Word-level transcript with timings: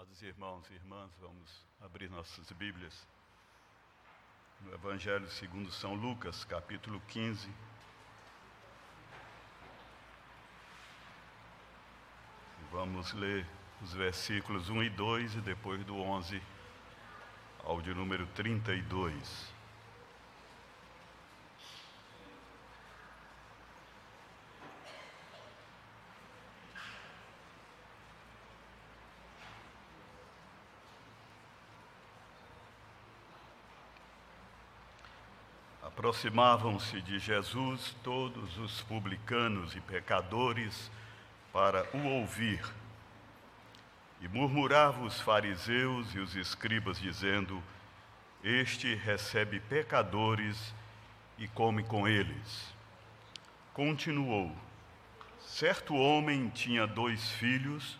Amados 0.00 0.22
irmãos 0.22 0.70
e 0.70 0.72
irmãs, 0.72 1.10
vamos 1.20 1.66
abrir 1.78 2.08
nossas 2.08 2.50
Bíblias 2.52 3.06
no 4.62 4.72
Evangelho 4.72 5.28
segundo 5.28 5.70
São 5.70 5.92
Lucas, 5.92 6.42
capítulo 6.42 6.98
15. 7.06 7.46
Vamos 12.72 13.12
ler 13.12 13.46
os 13.82 13.92
versículos 13.92 14.70
1 14.70 14.84
e 14.84 14.88
2 14.88 15.34
e 15.34 15.40
depois 15.42 15.84
do 15.84 15.94
11 15.94 16.42
ao 17.62 17.82
de 17.82 17.92
número 17.92 18.26
32. 18.28 19.59
Aproximavam-se 36.10 37.00
de 37.02 37.20
Jesus 37.20 37.94
todos 38.02 38.58
os 38.58 38.80
publicanos 38.80 39.76
e 39.76 39.80
pecadores 39.80 40.90
para 41.52 41.86
o 41.96 42.04
ouvir. 42.04 42.60
E 44.20 44.26
murmuravam 44.26 45.04
os 45.04 45.20
fariseus 45.20 46.12
e 46.12 46.18
os 46.18 46.34
escribas, 46.34 46.98
dizendo: 46.98 47.62
Este 48.42 48.92
recebe 48.96 49.60
pecadores 49.60 50.74
e 51.38 51.46
come 51.46 51.84
com 51.84 52.08
eles. 52.08 52.74
Continuou: 53.72 54.52
Certo 55.38 55.94
homem 55.94 56.48
tinha 56.48 56.88
dois 56.88 57.30
filhos. 57.30 57.96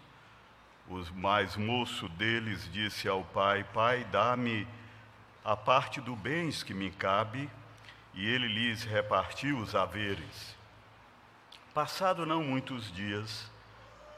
O 0.88 1.00
mais 1.14 1.56
moço 1.56 2.08
deles 2.08 2.69
disse 2.72 3.06
ao 3.06 3.22
pai: 3.22 3.62
Pai, 3.72 4.05
dá-me 4.11 4.66
a 5.45 5.56
parte 5.56 6.00
do 6.00 6.17
bens 6.17 6.64
que 6.64 6.74
me 6.74 6.91
cabe 6.91 7.48
e 8.14 8.27
ele 8.28 8.48
lhes 8.48 8.84
repartiu 8.84 9.58
os 9.58 9.75
haveres. 9.75 10.56
Passado 11.72 12.27
não 12.27 12.42
muitos 12.42 12.92
dias, 12.92 13.50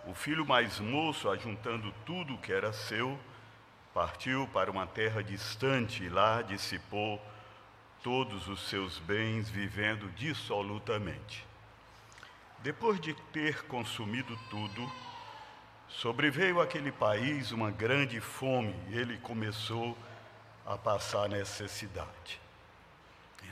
o 0.06 0.14
filho 0.14 0.44
mais 0.44 0.80
moço, 0.80 1.30
ajuntando 1.30 1.92
tudo 2.04 2.34
o 2.34 2.38
que 2.38 2.52
era 2.52 2.72
seu, 2.72 3.18
partiu 3.94 4.48
para 4.52 4.70
uma 4.70 4.86
terra 4.86 5.22
distante 5.22 6.02
e 6.02 6.08
lá 6.08 6.42
dissipou 6.42 7.22
todos 8.02 8.48
os 8.48 8.68
seus 8.68 8.98
bens, 8.98 9.48
vivendo 9.48 10.10
dissolutamente. 10.16 11.46
Depois 12.58 13.00
de 13.00 13.14
ter 13.32 13.62
consumido 13.66 14.36
tudo, 14.50 14.92
sobreveio 15.88 16.60
àquele 16.60 16.90
país 16.90 17.52
uma 17.52 17.70
grande 17.70 18.20
fome 18.20 18.74
e 18.88 18.98
ele 18.98 19.18
começou 19.18 19.96
a 20.66 20.76
passar 20.76 21.28
necessidade. 21.28 22.41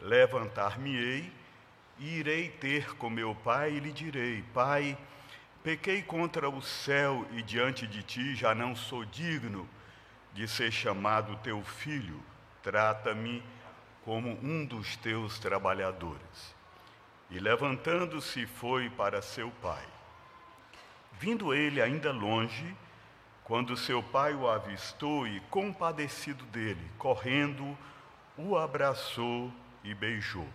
Levantar-me-ei 0.00 1.32
e 1.98 2.18
irei 2.18 2.50
ter 2.50 2.94
com 2.96 3.08
meu 3.08 3.34
pai 3.34 3.72
e 3.72 3.80
lhe 3.80 3.92
direi: 3.92 4.42
Pai, 4.54 4.96
pequei 5.62 6.02
contra 6.02 6.48
o 6.48 6.60
céu 6.60 7.26
e 7.32 7.42
diante 7.42 7.86
de 7.86 8.02
ti 8.02 8.34
já 8.34 8.54
não 8.54 8.74
sou 8.74 9.04
digno 9.04 9.68
de 10.32 10.48
ser 10.48 10.72
chamado 10.72 11.36
teu 11.42 11.62
filho. 11.62 12.20
Trata-me 12.62 13.42
como 14.04 14.38
um 14.42 14.64
dos 14.64 14.96
teus 14.96 15.38
trabalhadores. 15.38 16.54
E 17.30 17.38
levantando-se 17.38 18.46
foi 18.46 18.90
para 18.90 19.22
seu 19.22 19.50
pai. 19.62 19.84
Vindo 21.12 21.54
ele 21.54 21.80
ainda 21.80 22.12
longe, 22.12 22.76
quando 23.44 23.76
seu 23.76 24.02
pai 24.02 24.34
o 24.34 24.48
avistou 24.48 25.26
e 25.26 25.40
compadecido 25.50 26.44
dele, 26.46 26.90
correndo, 26.98 27.76
o 28.36 28.56
abraçou 28.56 29.52
e 29.84 29.94
beijou. 29.94 30.48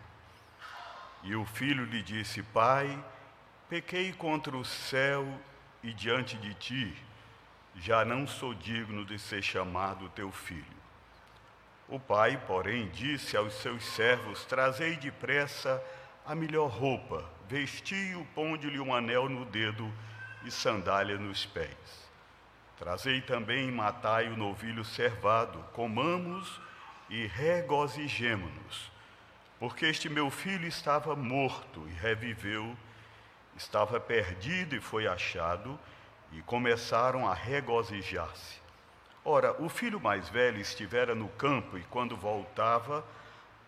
E 1.24 1.36
o 1.36 1.46
filho 1.46 1.86
lhe 1.86 2.02
disse: 2.02 2.42
Pai, 2.42 3.02
pequei 3.70 4.12
contra 4.12 4.58
o 4.58 4.66
céu 4.66 5.26
e 5.84 5.94
diante 5.94 6.36
de 6.38 6.54
ti, 6.56 6.98
já 7.76 8.04
não 8.04 8.28
sou 8.28 8.54
digno 8.54 9.06
de 9.06 9.20
ser 9.20 9.42
chamado 9.42 10.10
teu 10.10 10.32
filho. 10.32 10.80
O 11.88 12.00
pai, 12.00 12.42
porém, 12.48 12.90
disse 12.90 13.38
aos 13.38 13.54
seus 13.54 13.84
servos: 13.84 14.44
Trazei 14.46 14.96
depressa 14.96 15.82
a 16.26 16.36
melhor 16.36 16.68
roupa, 16.68 17.24
vesti-o, 17.48 18.26
ponde-lhe 18.36 18.80
um 18.80 18.94
anel 18.94 19.30
no 19.30 19.46
dedo 19.46 19.92
e 20.44 20.52
sandália 20.52 21.18
nos 21.18 21.46
pés. 21.46 22.10
Trazei 22.78 23.22
também 23.22 23.72
matai 23.72 24.30
o 24.30 24.38
novilho 24.38 24.86
servado, 24.86 25.60
comamos 25.74 26.62
e 27.10 27.26
regozijemo-nos 27.26 28.99
porque 29.59 29.86
este 29.86 30.08
meu 30.08 30.31
filho 30.31 30.66
estava 30.66 31.16
morto 31.16 31.86
e 31.90 31.92
reviveu, 31.92 32.75
estava 33.58 34.00
perdido 34.00 34.75
e 34.75 34.80
foi 34.80 35.06
achado, 35.06 35.78
e 36.31 36.42
começaram 36.44 37.28
a 37.28 37.34
regozijar-se. 37.34 38.59
Ora, 39.25 39.62
o 39.62 39.68
filho 39.68 40.00
mais 40.00 40.30
velho 40.30 40.59
estivera 40.59 41.14
no 41.14 41.28
campo 41.30 41.78
e, 41.78 41.84
quando 41.84 42.16
voltava, 42.16 43.03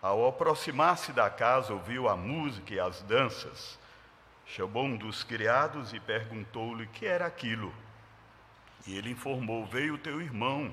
ao 0.00 0.26
aproximar-se 0.26 1.12
da 1.12 1.28
casa, 1.28 1.74
ouviu 1.74 2.08
a 2.08 2.16
música 2.16 2.72
e 2.72 2.80
as 2.80 3.02
danças. 3.02 3.78
Chamou 4.46 4.84
um 4.84 4.96
dos 4.96 5.22
criados 5.22 5.92
e 5.92 6.00
perguntou-lhe 6.00 6.86
que 6.86 7.04
era 7.04 7.26
aquilo. 7.26 7.72
E 8.86 8.96
ele 8.96 9.10
informou: 9.10 9.66
Veio 9.66 9.98
teu 9.98 10.20
irmão 10.20 10.72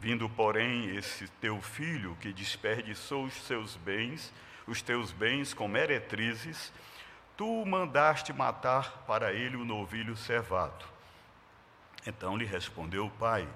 Vindo, 0.00 0.30
porém, 0.30 0.96
esse 0.96 1.28
teu 1.42 1.60
filho 1.60 2.16
que 2.22 2.32
desperdiçou 2.32 3.24
os 3.24 3.34
seus 3.34 3.76
bens, 3.76 4.32
os 4.66 4.80
teus 4.80 5.12
bens 5.12 5.52
com 5.52 5.68
meretrizes, 5.68 6.72
tu 7.36 7.66
mandaste 7.66 8.32
matar 8.32 9.04
para 9.06 9.30
ele 9.30 9.58
o 9.58 9.64
novilho 9.64 10.16
cevado. 10.16 10.86
Então 12.06 12.34
lhe 12.34 12.46
respondeu 12.46 13.04
o 13.04 13.10
pai: 13.10 13.46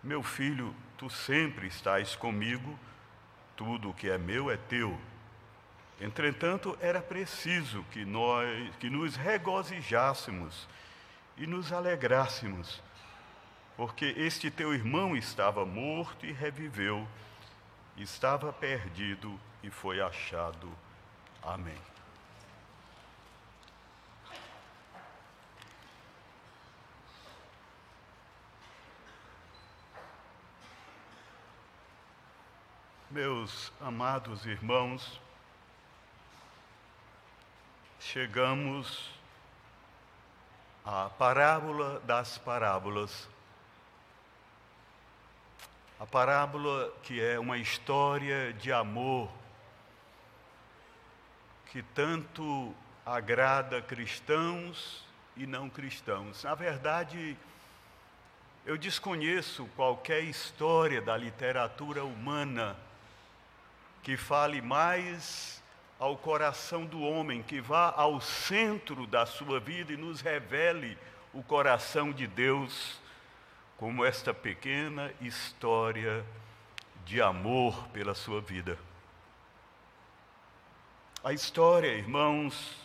Meu 0.00 0.22
filho, 0.22 0.72
tu 0.96 1.10
sempre 1.10 1.66
estás 1.66 2.14
comigo, 2.14 2.78
tudo 3.56 3.90
o 3.90 3.94
que 3.94 4.08
é 4.08 4.16
meu 4.16 4.52
é 4.52 4.56
teu. 4.56 4.96
Entretanto, 6.00 6.78
era 6.80 7.02
preciso 7.02 7.84
que 7.90 8.04
nós 8.04 8.72
que 8.76 8.88
nos 8.88 9.16
regozijássemos 9.16 10.68
e 11.36 11.48
nos 11.48 11.72
alegrássemos 11.72 12.80
porque 13.76 14.14
este 14.16 14.50
teu 14.50 14.72
irmão 14.72 15.16
estava 15.16 15.64
morto 15.66 16.24
e 16.24 16.32
reviveu, 16.32 17.06
estava 17.96 18.52
perdido 18.52 19.38
e 19.62 19.70
foi 19.70 20.00
achado. 20.00 20.70
Amém. 21.42 21.76
Meus 33.10 33.72
amados 33.80 34.44
irmãos, 34.44 35.20
chegamos 38.00 39.08
à 40.84 41.08
parábola 41.10 42.00
das 42.00 42.38
parábolas 42.38 43.28
A 46.04 46.06
parábola 46.06 46.92
que 47.02 47.18
é 47.18 47.38
uma 47.38 47.56
história 47.56 48.52
de 48.52 48.70
amor 48.70 49.26
que 51.72 51.82
tanto 51.82 52.74
agrada 53.06 53.80
cristãos 53.80 55.02
e 55.34 55.46
não 55.46 55.70
cristãos. 55.70 56.44
Na 56.44 56.54
verdade, 56.54 57.38
eu 58.66 58.76
desconheço 58.76 59.64
qualquer 59.76 60.22
história 60.24 61.00
da 61.00 61.16
literatura 61.16 62.04
humana 62.04 62.76
que 64.02 64.14
fale 64.14 64.60
mais 64.60 65.62
ao 65.98 66.18
coração 66.18 66.84
do 66.84 67.00
homem, 67.00 67.42
que 67.42 67.62
vá 67.62 67.94
ao 67.96 68.20
centro 68.20 69.06
da 69.06 69.24
sua 69.24 69.58
vida 69.58 69.94
e 69.94 69.96
nos 69.96 70.20
revele 70.20 70.98
o 71.32 71.42
coração 71.42 72.12
de 72.12 72.26
Deus, 72.26 73.00
como 73.76 74.04
esta 74.04 74.32
pequena 74.32 75.12
história 75.20 76.24
de 77.04 77.20
amor 77.20 77.88
pela 77.88 78.14
sua 78.14 78.40
vida. 78.40 78.78
A 81.22 81.32
história, 81.32 81.88
irmãos, 81.88 82.76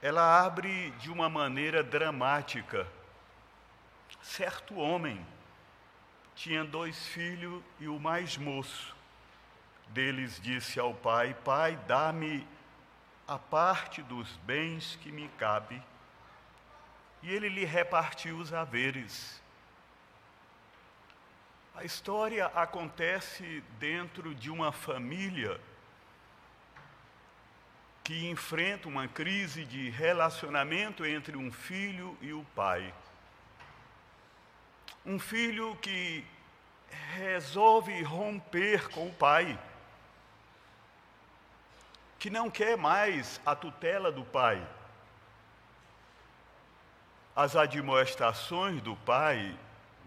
ela 0.00 0.44
abre 0.44 0.90
de 0.92 1.10
uma 1.10 1.28
maneira 1.28 1.82
dramática. 1.82 2.86
Certo 4.22 4.76
homem 4.76 5.24
tinha 6.34 6.64
dois 6.64 7.06
filhos 7.08 7.62
e 7.80 7.88
o 7.88 7.98
mais 7.98 8.36
moço 8.36 8.94
deles 9.88 10.40
disse 10.40 10.80
ao 10.80 10.94
pai: 10.94 11.34
Pai, 11.44 11.76
dá-me 11.86 12.46
a 13.26 13.38
parte 13.38 14.02
dos 14.02 14.28
bens 14.38 14.98
que 15.02 15.12
me 15.12 15.28
cabe. 15.38 15.82
E 17.22 17.30
ele 17.30 17.48
lhe 17.48 17.64
repartiu 17.64 18.38
os 18.38 18.52
haveres. 18.52 19.41
A 21.74 21.84
história 21.84 22.46
acontece 22.46 23.64
dentro 23.78 24.34
de 24.34 24.50
uma 24.50 24.72
família 24.72 25.58
que 28.04 28.28
enfrenta 28.28 28.88
uma 28.88 29.08
crise 29.08 29.64
de 29.64 29.88
relacionamento 29.88 31.04
entre 31.04 31.36
um 31.36 31.50
filho 31.50 32.16
e 32.20 32.32
o 32.32 32.44
pai. 32.54 32.92
Um 35.04 35.18
filho 35.18 35.74
que 35.76 36.24
resolve 37.14 38.02
romper 38.02 38.90
com 38.90 39.08
o 39.08 39.14
pai, 39.14 39.58
que 42.18 42.28
não 42.28 42.50
quer 42.50 42.76
mais 42.76 43.40
a 43.46 43.56
tutela 43.56 44.12
do 44.12 44.24
pai. 44.24 44.64
As 47.34 47.56
admoestações 47.56 48.82
do 48.82 48.94
pai, 48.94 49.58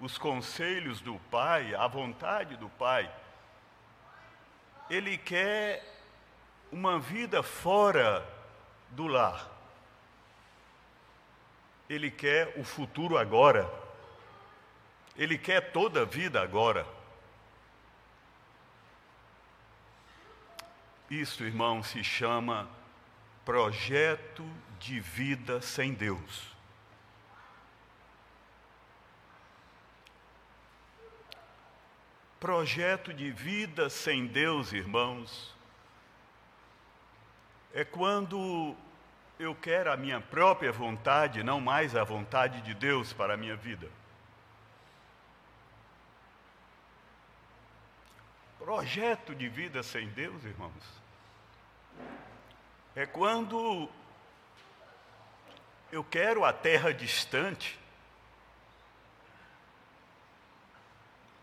os 0.01 0.17
conselhos 0.17 1.01
do 1.01 1.19
pai, 1.31 1.73
a 1.75 1.87
vontade 1.87 2.55
do 2.57 2.69
pai. 2.69 3.09
Ele 4.89 5.17
quer 5.17 5.83
uma 6.71 6.99
vida 6.99 7.41
fora 7.41 8.27
do 8.91 9.07
lar. 9.07 9.49
Ele 11.89 12.09
quer 12.11 12.53
o 12.57 12.63
futuro 12.63 13.17
agora. 13.17 13.71
Ele 15.15 15.37
quer 15.37 15.71
toda 15.71 16.01
a 16.01 16.05
vida 16.05 16.41
agora. 16.41 16.85
Isso, 21.09 21.43
irmão, 21.43 21.83
se 21.83 22.03
chama 22.03 22.67
projeto 23.45 24.43
de 24.79 24.99
vida 24.99 25.61
sem 25.61 25.93
Deus. 25.93 26.54
Projeto 32.39 33.13
de 33.13 33.31
vida 33.31 33.89
sem 33.89 34.27
Deus, 34.27 34.73
irmãos, 34.73 35.55
é 37.73 37.83
quando 37.83 38.75
eu 39.39 39.53
quero 39.55 39.91
a 39.91 39.97
minha 39.97 40.21
própria 40.21 40.71
vontade, 40.71 41.43
não 41.43 41.59
mais 41.59 41.95
a 41.95 42.03
vontade 42.03 42.61
de 42.61 42.73
Deus 42.73 43.11
para 43.11 43.33
a 43.33 43.37
minha 43.37 43.55
vida. 43.55 43.89
Projeto 48.59 49.35
de 49.35 49.47
vida 49.47 49.83
sem 49.83 50.07
Deus, 50.09 50.43
irmãos, 50.43 50.71
é 52.95 53.05
quando 53.05 53.89
eu 55.91 56.03
quero 56.03 56.43
a 56.43 56.51
terra 56.51 56.93
distante, 56.93 57.79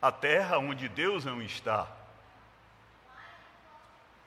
a 0.02 0.12
terra 0.12 0.58
onde 0.58 0.88
Deus 0.88 1.24
não 1.24 1.40
está 1.40 1.88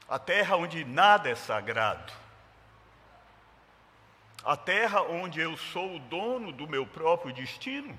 a 0.07 0.19
terra 0.19 0.55
onde 0.55 0.85
nada 0.85 1.29
é 1.29 1.35
sagrado, 1.35 2.13
a 4.43 4.55
terra 4.55 5.01
onde 5.01 5.39
eu 5.39 5.57
sou 5.57 5.95
o 5.95 5.99
dono 5.99 6.51
do 6.51 6.67
meu 6.67 6.85
próprio 6.85 7.33
destino. 7.33 7.97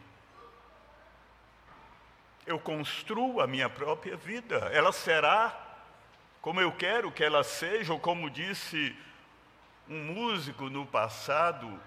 Eu 2.47 2.61
construo 2.61 3.41
a 3.41 3.47
minha 3.49 3.69
própria 3.69 4.17
vida, 4.17 4.71
ela 4.73 4.93
será 4.93 5.65
como 6.41 6.61
eu 6.61 6.71
quero 6.71 7.11
que 7.11 7.25
ela 7.25 7.43
seja, 7.43 7.93
ou 7.93 7.99
como 7.99 8.31
disse 8.31 8.97
um 9.89 10.05
músico 10.15 10.71
no 10.71 10.87
passado, 10.87 11.81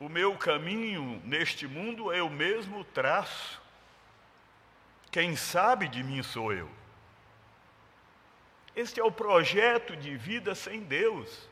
o 0.00 0.08
meu 0.08 0.36
caminho 0.36 1.22
neste 1.24 1.68
mundo 1.68 2.12
eu 2.12 2.28
mesmo 2.28 2.82
traço. 2.82 3.61
Quem 5.12 5.36
sabe 5.36 5.88
de 5.88 6.02
mim 6.02 6.22
sou 6.22 6.54
eu. 6.54 6.70
Este 8.74 8.98
é 8.98 9.04
o 9.04 9.12
projeto 9.12 9.94
de 9.94 10.16
vida 10.16 10.54
sem 10.54 10.80
Deus, 10.80 11.50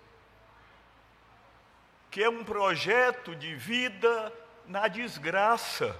que 2.11 2.25
é 2.25 2.31
um 2.31 2.43
projeto 2.43 3.37
de 3.37 3.55
vida 3.55 4.33
na 4.67 4.89
desgraça. 4.89 5.95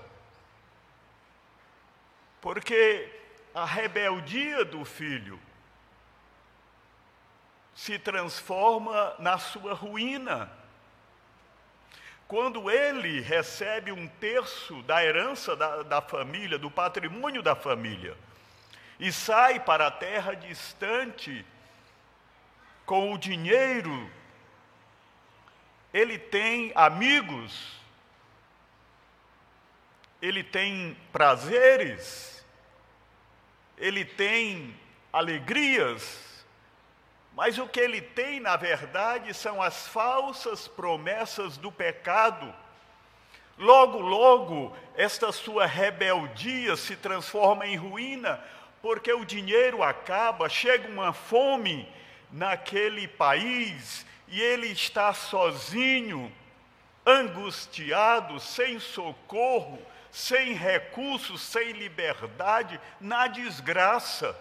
Porque 2.41 3.13
a 3.55 3.67
rebeldia 3.67 4.65
do 4.65 4.83
filho 4.83 5.39
se 7.75 7.99
transforma 7.99 9.15
na 9.19 9.37
sua 9.37 9.75
ruína. 9.75 10.51
Quando 12.31 12.71
ele 12.71 13.21
recebe 13.21 13.91
um 13.91 14.07
terço 14.07 14.81
da 14.85 15.05
herança 15.05 15.57
da, 15.57 15.83
da 15.83 16.01
família, 16.01 16.57
do 16.61 16.71
patrimônio 16.71 17.43
da 17.43 17.57
família, 17.57 18.17
e 19.01 19.11
sai 19.11 19.59
para 19.59 19.89
a 19.89 19.91
terra 19.91 20.35
distante 20.35 21.45
com 22.87 23.13
o 23.13 23.19
dinheiro, 23.19 24.09
ele 25.93 26.21
tem 26.21 26.71
amigos, 26.77 27.77
ele 30.23 30.45
tem 30.45 30.97
prazeres, 31.11 32.47
ele 33.77 34.05
tem 34.05 34.79
alegrias, 35.13 36.30
mas 37.41 37.57
o 37.57 37.67
que 37.67 37.81
ele 37.81 38.03
tem, 38.03 38.39
na 38.39 38.55
verdade, 38.55 39.33
são 39.33 39.63
as 39.63 39.89
falsas 39.89 40.69
promessas 40.69 41.57
do 41.57 41.73
pecado. 41.73 42.55
Logo, 43.57 43.99
logo, 43.99 44.77
esta 44.95 45.33
sua 45.33 45.65
rebeldia 45.65 46.77
se 46.77 46.97
transforma 46.97 47.67
em 47.67 47.77
ruína, 47.77 48.45
porque 48.83 49.11
o 49.11 49.25
dinheiro 49.25 49.83
acaba, 49.83 50.51
chega 50.51 50.87
uma 50.87 51.15
fome 51.15 51.89
naquele 52.31 53.09
país 53.09 54.05
e 54.29 54.39
ele 54.39 54.67
está 54.67 55.15
sozinho, 55.15 56.31
angustiado, 57.07 58.39
sem 58.39 58.79
socorro, 58.79 59.81
sem 60.11 60.53
recursos, 60.53 61.41
sem 61.41 61.73
liberdade, 61.73 62.79
na 63.01 63.29
desgraça. 63.29 64.37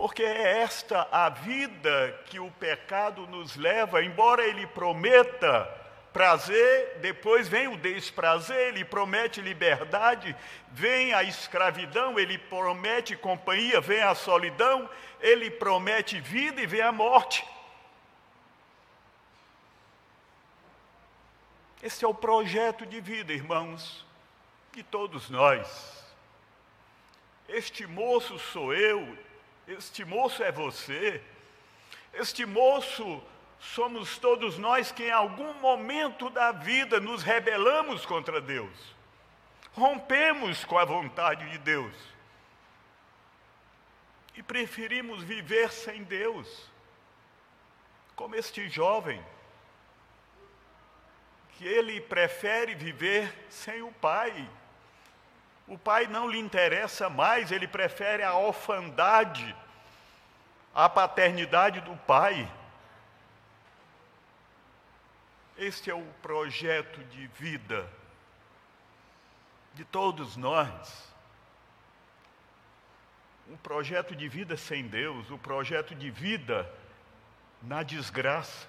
Porque 0.00 0.22
é 0.22 0.62
esta 0.62 1.06
a 1.12 1.28
vida 1.28 2.18
que 2.24 2.40
o 2.40 2.50
pecado 2.52 3.26
nos 3.26 3.54
leva, 3.54 4.02
embora 4.02 4.42
ele 4.42 4.66
prometa 4.66 5.64
prazer, 6.10 7.00
depois 7.00 7.46
vem 7.46 7.68
o 7.68 7.76
desprazer, 7.76 8.68
ele 8.68 8.82
promete 8.82 9.42
liberdade, 9.42 10.34
vem 10.70 11.12
a 11.12 11.22
escravidão, 11.22 12.18
ele 12.18 12.38
promete 12.38 13.14
companhia, 13.14 13.78
vem 13.78 14.00
a 14.00 14.14
solidão, 14.14 14.88
ele 15.20 15.50
promete 15.50 16.18
vida 16.18 16.62
e 16.62 16.66
vem 16.66 16.80
a 16.80 16.90
morte. 16.90 17.46
Esse 21.82 22.06
é 22.06 22.08
o 22.08 22.14
projeto 22.14 22.86
de 22.86 23.02
vida, 23.02 23.34
irmãos, 23.34 24.06
de 24.72 24.82
todos 24.82 25.28
nós. 25.28 26.02
Este 27.46 27.86
moço 27.86 28.38
sou 28.38 28.72
eu, 28.72 29.28
este 29.72 30.04
moço 30.04 30.42
é 30.42 30.50
você, 30.50 31.22
este 32.12 32.44
moço 32.44 33.22
somos 33.60 34.18
todos 34.18 34.58
nós 34.58 34.90
que 34.90 35.04
em 35.04 35.10
algum 35.10 35.52
momento 35.54 36.28
da 36.30 36.50
vida 36.50 36.98
nos 36.98 37.22
rebelamos 37.22 38.04
contra 38.06 38.40
Deus. 38.40 38.98
rompemos 39.72 40.64
com 40.64 40.76
a 40.76 40.84
vontade 40.84 41.48
de 41.50 41.58
Deus 41.58 41.94
e 44.34 44.42
preferimos 44.42 45.22
viver 45.22 45.70
sem 45.70 46.02
Deus, 46.02 46.68
como 48.16 48.34
este 48.34 48.68
jovem, 48.68 49.24
que 51.52 51.66
ele 51.66 52.00
prefere 52.00 52.74
viver 52.74 53.32
sem 53.48 53.82
o 53.82 53.92
pai. 53.92 54.48
O 55.70 55.78
pai 55.78 56.08
não 56.08 56.28
lhe 56.28 56.36
interessa 56.36 57.08
mais, 57.08 57.52
ele 57.52 57.68
prefere 57.68 58.24
a 58.24 58.34
orfandade, 58.34 59.54
a 60.74 60.88
paternidade 60.88 61.80
do 61.80 61.96
pai. 61.98 62.52
Este 65.56 65.88
é 65.88 65.94
o 65.94 66.04
projeto 66.20 67.04
de 67.04 67.24
vida 67.28 67.88
de 69.72 69.84
todos 69.84 70.36
nós. 70.36 71.08
Um 73.48 73.56
projeto 73.56 74.16
de 74.16 74.28
vida 74.28 74.56
sem 74.56 74.88
Deus, 74.88 75.30
o 75.30 75.38
projeto 75.38 75.94
de 75.94 76.10
vida 76.10 76.68
na 77.62 77.84
desgraça. 77.84 78.66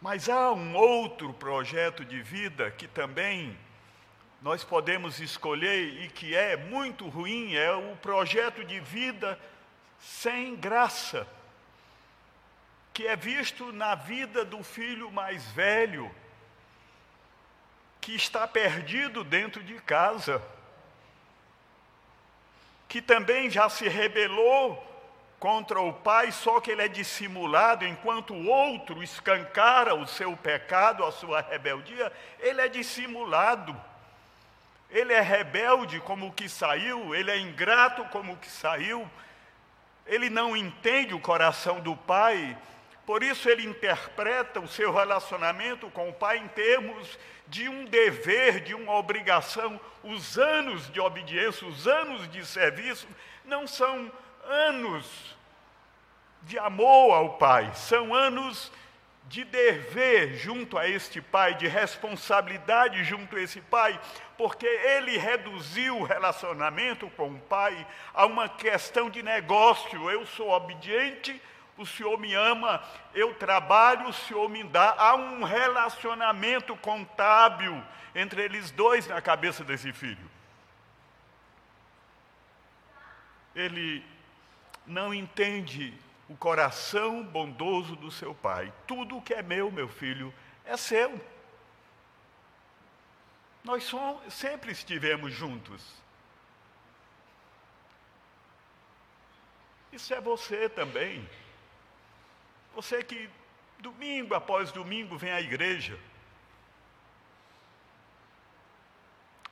Mas 0.00 0.28
há 0.28 0.50
um 0.50 0.74
outro 0.74 1.32
projeto 1.34 2.04
de 2.04 2.20
vida 2.20 2.68
que 2.72 2.88
também 2.88 3.56
nós 4.42 4.64
podemos 4.64 5.20
escolher 5.20 6.02
e 6.02 6.08
que 6.08 6.34
é 6.34 6.56
muito 6.56 7.08
ruim, 7.08 7.54
é 7.54 7.72
o 7.72 7.96
projeto 7.96 8.64
de 8.64 8.80
vida 8.80 9.38
sem 10.00 10.56
graça, 10.56 11.26
que 12.92 13.06
é 13.06 13.14
visto 13.14 13.72
na 13.72 13.94
vida 13.94 14.44
do 14.44 14.64
filho 14.64 15.12
mais 15.12 15.46
velho, 15.52 16.10
que 18.00 18.16
está 18.16 18.48
perdido 18.48 19.22
dentro 19.22 19.62
de 19.62 19.74
casa, 19.80 20.42
que 22.88 23.00
também 23.00 23.48
já 23.48 23.68
se 23.68 23.88
rebelou 23.88 24.88
contra 25.38 25.80
o 25.80 25.92
pai, 25.92 26.32
só 26.32 26.60
que 26.60 26.72
ele 26.72 26.82
é 26.82 26.88
dissimulado, 26.88 27.86
enquanto 27.86 28.34
o 28.34 28.48
outro 28.48 29.04
escancara 29.04 29.94
o 29.94 30.06
seu 30.06 30.36
pecado, 30.36 31.04
a 31.04 31.12
sua 31.12 31.40
rebeldia, 31.40 32.12
ele 32.40 32.60
é 32.60 32.68
dissimulado. 32.68 33.91
Ele 34.92 35.12
é 35.12 35.20
rebelde 35.20 35.98
como 36.00 36.28
o 36.28 36.32
que 36.32 36.48
saiu, 36.48 37.14
ele 37.14 37.30
é 37.30 37.38
ingrato 37.38 38.04
como 38.06 38.34
o 38.34 38.36
que 38.36 38.48
saiu, 38.48 39.10
ele 40.06 40.28
não 40.28 40.56
entende 40.56 41.14
o 41.14 41.20
coração 41.20 41.80
do 41.80 41.96
pai, 41.96 42.56
por 43.06 43.22
isso 43.22 43.48
ele 43.48 43.66
interpreta 43.66 44.60
o 44.60 44.68
seu 44.68 44.92
relacionamento 44.92 45.90
com 45.90 46.08
o 46.08 46.12
pai 46.12 46.38
em 46.38 46.48
termos 46.48 47.18
de 47.48 47.68
um 47.68 47.84
dever, 47.84 48.60
de 48.60 48.74
uma 48.74 48.94
obrigação. 48.94 49.80
Os 50.04 50.38
anos 50.38 50.90
de 50.90 51.00
obediência, 51.00 51.66
os 51.66 51.88
anos 51.88 52.30
de 52.30 52.46
serviço, 52.46 53.08
não 53.44 53.66
são 53.66 54.10
anos 54.44 55.36
de 56.42 56.58
amor 56.58 57.12
ao 57.14 57.30
pai, 57.38 57.70
são 57.74 58.14
anos 58.14 58.70
de 59.24 59.44
dever 59.44 60.34
junto 60.34 60.76
a 60.76 60.88
este 60.88 61.20
pai, 61.20 61.54
de 61.54 61.66
responsabilidade 61.66 63.02
junto 63.04 63.36
a 63.36 63.40
esse 63.40 63.60
pai, 63.60 63.98
porque 64.36 64.66
ele 64.66 65.16
reduziu 65.16 65.98
o 65.98 66.04
relacionamento 66.04 67.08
com 67.10 67.30
o 67.30 67.38
pai 67.38 67.86
a 68.12 68.26
uma 68.26 68.48
questão 68.48 69.08
de 69.08 69.22
negócio. 69.22 70.10
Eu 70.10 70.26
sou 70.26 70.50
obediente, 70.50 71.40
o 71.78 71.86
Senhor 71.86 72.18
me 72.18 72.34
ama, 72.34 72.82
eu 73.14 73.34
trabalho, 73.34 74.08
o 74.08 74.12
Senhor 74.12 74.48
me 74.48 74.62
dá. 74.64 74.94
Há 74.98 75.14
um 75.14 75.42
relacionamento 75.42 76.76
contábil 76.76 77.82
entre 78.14 78.42
eles 78.42 78.70
dois 78.70 79.06
na 79.06 79.20
cabeça 79.22 79.64
desse 79.64 79.92
filho. 79.92 80.30
Ele 83.54 84.04
não 84.86 85.12
entende 85.14 85.94
o 86.32 86.36
coração 86.36 87.22
bondoso 87.22 87.94
do 87.94 88.10
seu 88.10 88.34
pai. 88.34 88.72
Tudo 88.86 89.20
que 89.20 89.34
é 89.34 89.42
meu, 89.42 89.70
meu 89.70 89.86
filho, 89.86 90.32
é 90.64 90.76
seu. 90.78 91.20
Nós 93.62 93.84
somos, 93.84 94.32
sempre 94.32 94.72
estivemos 94.72 95.32
juntos. 95.32 95.82
Isso 99.92 100.14
é 100.14 100.20
você 100.22 100.70
também. 100.70 101.28
Você 102.74 103.04
que 103.04 103.28
domingo 103.78 104.34
após 104.34 104.72
domingo 104.72 105.18
vem 105.18 105.32
à 105.32 105.40
igreja, 105.40 105.98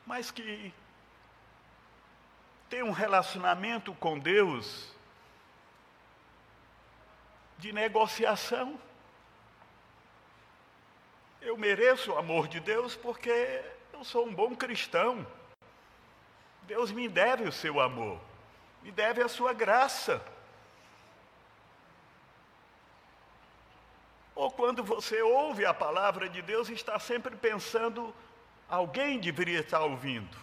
mas 0.07 0.31
que 0.31 0.73
tem 2.71 2.83
um 2.83 2.91
relacionamento 2.91 3.93
com 3.95 4.19
Deus 4.19 4.99
de 7.61 7.73
negociação. 7.73 8.81
Eu 11.43 11.57
mereço 11.57 12.13
o 12.13 12.19
amor 12.19 12.49
de 12.49 12.59
Deus 12.59 12.97
porque 12.97 13.63
eu 13.93 14.03
sou 14.03 14.27
um 14.27 14.35
bom 14.35 14.57
cristão. 14.57 15.27
Deus 16.63 16.91
me 16.91 17.07
deve 17.07 17.45
o 17.45 17.53
seu 17.53 17.79
amor, 17.81 18.19
me 18.83 18.91
deve 18.91 19.23
a 19.23 19.29
sua 19.29 19.53
graça. 19.53 20.23
Ou 24.35 24.51
quando 24.51 24.83
você 24.83 25.21
ouve 25.21 25.67
a 25.67 25.75
palavra 25.75 26.29
de 26.29 26.41
Deus, 26.41 26.71
está 26.71 26.99
sempre 26.99 27.37
pensando, 27.37 28.15
alguém 28.69 29.19
deveria 29.19 29.61
estar 29.61 29.81
ouvindo. 29.81 30.37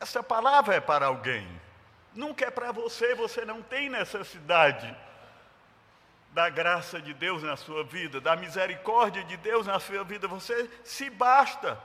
Essa 0.00 0.22
palavra 0.22 0.74
é 0.74 0.80
para 0.80 1.06
alguém, 1.06 1.46
nunca 2.12 2.46
é 2.46 2.50
para 2.50 2.72
você, 2.72 3.14
você 3.14 3.44
não 3.44 3.62
tem 3.62 3.88
necessidade 3.88 4.96
da 6.36 6.50
graça 6.50 7.00
de 7.00 7.14
Deus 7.14 7.42
na 7.42 7.56
sua 7.56 7.82
vida, 7.82 8.20
da 8.20 8.36
misericórdia 8.36 9.24
de 9.24 9.38
Deus 9.38 9.66
na 9.66 9.80
sua 9.80 10.04
vida, 10.04 10.28
você 10.28 10.68
se 10.84 11.08
basta. 11.08 11.80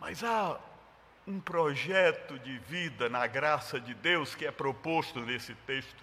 Mas 0.00 0.24
há 0.24 0.58
um 1.28 1.38
projeto 1.38 2.36
de 2.40 2.58
vida 2.58 3.08
na 3.08 3.24
graça 3.28 3.78
de 3.78 3.94
Deus 3.94 4.34
que 4.34 4.44
é 4.44 4.50
proposto 4.50 5.20
nesse 5.20 5.54
texto 5.54 6.02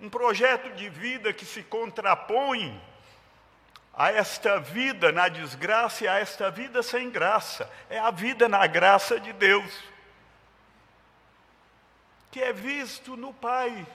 um 0.00 0.08
projeto 0.08 0.74
de 0.74 0.88
vida 0.88 1.34
que 1.34 1.44
se 1.44 1.62
contrapõe 1.62 2.82
a 3.94 4.10
esta 4.10 4.58
vida 4.58 5.12
na 5.12 5.28
desgraça 5.28 6.04
e 6.04 6.08
a 6.08 6.18
esta 6.18 6.50
vida 6.50 6.82
sem 6.82 7.10
graça. 7.10 7.70
É 7.90 7.98
a 7.98 8.10
vida 8.10 8.48
na 8.48 8.66
graça 8.66 9.20
de 9.20 9.32
Deus, 9.34 9.91
que 12.32 12.42
é 12.42 12.52
visto 12.52 13.16
no 13.16 13.32
Pai. 13.32 13.86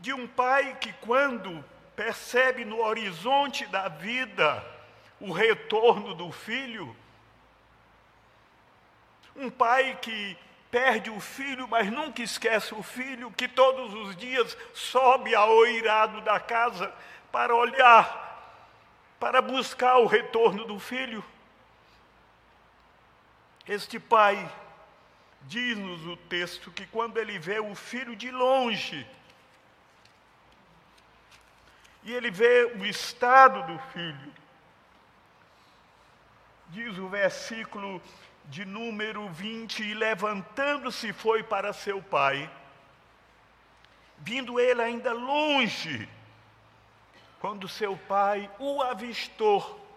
De 0.00 0.12
um 0.12 0.26
Pai 0.26 0.76
que, 0.80 0.92
quando 0.94 1.64
percebe 1.94 2.64
no 2.64 2.80
horizonte 2.80 3.66
da 3.66 3.88
vida 3.88 4.64
o 5.20 5.30
retorno 5.30 6.14
do 6.14 6.32
filho, 6.32 6.96
um 9.34 9.48
pai 9.50 9.96
que 10.02 10.36
perde 10.70 11.10
o 11.10 11.20
filho, 11.20 11.66
mas 11.68 11.90
nunca 11.90 12.22
esquece 12.22 12.74
o 12.74 12.82
filho, 12.82 13.32
que 13.32 13.48
todos 13.48 13.94
os 13.94 14.16
dias 14.16 14.56
sobe 14.74 15.34
ao 15.34 15.64
eirado 15.64 16.20
da 16.20 16.38
casa 16.38 16.92
para 17.32 17.54
olhar, 17.54 18.66
para 19.18 19.40
buscar 19.40 19.98
o 19.98 20.06
retorno 20.06 20.64
do 20.64 20.78
filho. 20.78 21.24
Este 23.66 23.98
pai, 23.98 24.50
diz-nos 25.42 26.06
o 26.06 26.16
texto, 26.16 26.70
que 26.70 26.86
quando 26.86 27.18
ele 27.18 27.38
vê 27.38 27.60
o 27.60 27.74
filho 27.74 28.14
de 28.16 28.30
longe, 28.30 29.06
e 32.02 32.12
ele 32.12 32.30
vê 32.30 32.64
o 32.64 32.84
estado 32.84 33.72
do 33.72 33.78
filho, 33.92 34.32
diz 36.68 36.96
o 36.98 37.08
versículo 37.08 38.00
de 38.46 38.64
número 38.64 39.28
20, 39.30 39.82
e 39.82 39.94
levantando-se 39.94 41.12
foi 41.12 41.42
para 41.42 41.72
seu 41.72 42.02
pai, 42.02 42.50
vindo 44.18 44.58
ele 44.58 44.82
ainda 44.82 45.12
longe, 45.12 46.08
quando 47.40 47.68
seu 47.68 47.96
pai 47.96 48.50
o 48.58 48.82
avistou, 48.82 49.87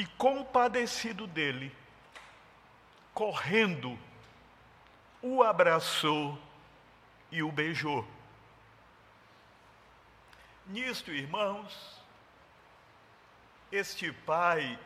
e 0.00 0.06
compadecido 0.16 1.26
dele, 1.26 1.76
correndo, 3.12 3.98
o 5.20 5.42
abraçou 5.42 6.40
e 7.30 7.42
o 7.42 7.52
beijou. 7.52 8.08
Nisto, 10.66 11.10
irmãos, 11.10 12.02
este 13.70 14.10
pai, 14.10 14.78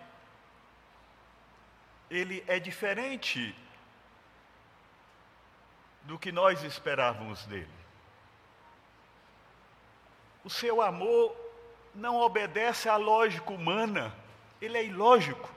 ele 2.11 2.45
é 2.49 2.59
diferente 2.59 3.55
do 6.03 6.19
que 6.19 6.33
nós 6.33 6.65
esperávamos 6.65 7.47
dele. 7.47 7.85
o 10.45 10.51
seu 10.51 10.83
amor 10.83 11.37
não 11.95 12.17
obedece 12.17 12.89
à 12.89 12.97
lógica 12.97 13.53
humana, 13.53 14.13
ele 14.65 14.79
é 14.79 14.85
ilógico. 14.85 15.53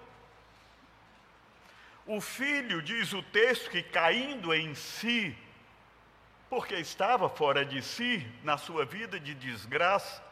O 2.05 2.21
filho, 2.21 2.81
diz 2.81 3.11
o 3.13 3.21
texto, 3.21 3.69
que 3.69 3.83
caindo 3.83 4.53
em 4.53 4.73
si, 4.75 5.35
porque 6.49 6.75
estava 6.75 7.29
fora 7.29 7.65
de 7.65 7.81
si, 7.81 8.25
na 8.43 8.57
sua 8.57 8.85
vida 8.85 9.19
de 9.19 9.33
desgraça, 9.33 10.23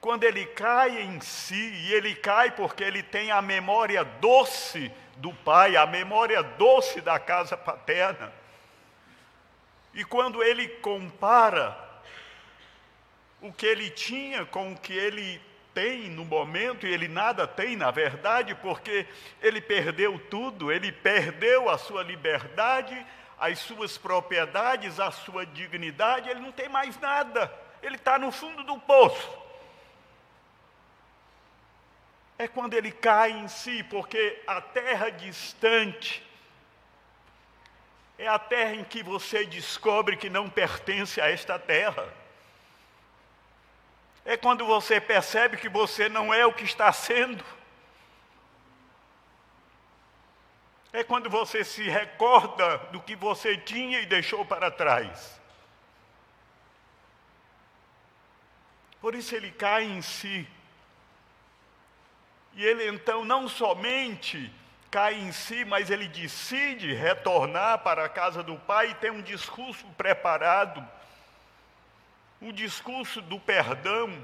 quando 0.00 0.24
ele 0.24 0.46
cai 0.46 1.02
em 1.02 1.20
si, 1.20 1.54
e 1.54 1.92
ele 1.92 2.14
cai 2.14 2.50
porque 2.50 2.82
ele 2.82 3.02
tem 3.02 3.30
a 3.30 3.40
memória 3.40 4.04
doce 4.04 4.90
do 5.16 5.32
pai, 5.32 5.76
a 5.76 5.86
memória 5.86 6.42
doce 6.42 7.00
da 7.00 7.18
casa 7.18 7.56
paterna. 7.56 8.32
E 9.94 10.04
quando 10.04 10.42
ele 10.42 10.68
compara 10.68 11.78
o 13.40 13.52
que 13.52 13.66
ele 13.66 13.90
tinha 13.90 14.44
com 14.46 14.72
o 14.72 14.76
que 14.76 14.92
ele 14.92 15.40
tem 15.74 16.08
no 16.08 16.24
momento, 16.24 16.86
e 16.86 16.92
ele 16.92 17.08
nada 17.08 17.46
tem 17.46 17.76
na 17.76 17.90
verdade, 17.90 18.54
porque 18.54 19.06
ele 19.42 19.60
perdeu 19.60 20.18
tudo, 20.30 20.70
ele 20.70 20.92
perdeu 20.92 21.68
a 21.68 21.76
sua 21.76 22.02
liberdade, 22.02 23.04
as 23.38 23.58
suas 23.58 23.98
propriedades, 23.98 25.00
a 25.00 25.10
sua 25.10 25.44
dignidade, 25.44 26.30
ele 26.30 26.40
não 26.40 26.52
tem 26.52 26.68
mais 26.68 26.98
nada, 27.00 27.52
ele 27.82 27.96
está 27.96 28.18
no 28.18 28.30
fundo 28.30 28.62
do 28.62 28.78
poço. 28.78 29.44
É 32.38 32.48
quando 32.48 32.74
ele 32.74 32.90
cai 32.90 33.32
em 33.32 33.48
si, 33.48 33.82
porque 33.84 34.42
a 34.46 34.60
terra 34.60 35.10
distante 35.10 36.22
é 38.18 38.28
a 38.28 38.38
terra 38.38 38.74
em 38.74 38.84
que 38.84 39.02
você 39.02 39.44
descobre 39.44 40.16
que 40.16 40.30
não 40.30 40.48
pertence 40.48 41.20
a 41.20 41.28
esta 41.28 41.58
terra. 41.58 42.23
É 44.24 44.36
quando 44.36 44.64
você 44.64 45.00
percebe 45.00 45.58
que 45.58 45.68
você 45.68 46.08
não 46.08 46.32
é 46.32 46.46
o 46.46 46.52
que 46.52 46.64
está 46.64 46.90
sendo. 46.92 47.44
É 50.92 51.04
quando 51.04 51.28
você 51.28 51.64
se 51.64 51.82
recorda 51.82 52.78
do 52.90 53.00
que 53.00 53.14
você 53.14 53.56
tinha 53.56 54.00
e 54.00 54.06
deixou 54.06 54.44
para 54.46 54.70
trás. 54.70 55.40
Por 59.00 59.14
isso 59.14 59.34
ele 59.34 59.50
cai 59.50 59.84
em 59.84 60.00
si. 60.00 60.48
E 62.54 62.64
ele 62.64 62.88
então 62.88 63.24
não 63.24 63.48
somente 63.48 64.50
cai 64.90 65.14
em 65.14 65.32
si, 65.32 65.64
mas 65.64 65.90
ele 65.90 66.08
decide 66.08 66.94
retornar 66.94 67.80
para 67.80 68.04
a 68.04 68.08
casa 68.08 68.42
do 68.42 68.56
pai 68.56 68.90
e 68.90 68.94
tem 68.94 69.10
um 69.10 69.20
discurso 69.20 69.84
preparado 69.98 70.88
o 72.44 72.52
discurso 72.52 73.22
do 73.22 73.40
perdão. 73.40 74.22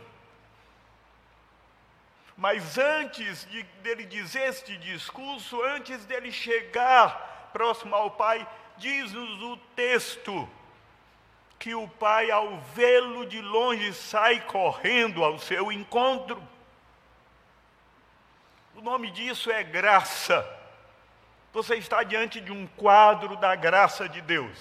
Mas 2.37 2.77
antes 2.79 3.47
de, 3.51 3.63
dele 3.83 4.05
dizer 4.05 4.49
este 4.49 4.77
discurso, 4.77 5.61
antes 5.63 6.05
dele 6.05 6.31
chegar 6.31 7.51
próximo 7.53 7.95
ao 7.95 8.11
Pai, 8.11 8.47
diz-nos 8.77 9.43
o 9.43 9.57
texto 9.75 10.49
que 11.59 11.75
o 11.75 11.89
Pai, 11.89 12.31
ao 12.31 12.59
vê-lo 12.75 13.27
de 13.27 13.41
longe, 13.41 13.93
sai 13.93 14.41
correndo 14.47 15.25
ao 15.25 15.39
seu 15.39 15.73
encontro. 15.73 16.43
O 18.75 18.81
nome 18.83 19.11
disso 19.11 19.51
é 19.51 19.63
graça. 19.63 20.47
Você 21.53 21.77
está 21.77 22.03
diante 22.03 22.41
de 22.41 22.53
um 22.53 22.67
quadro 22.67 23.37
da 23.37 23.55
graça 23.55 24.09
de 24.09 24.21
Deus. 24.21 24.57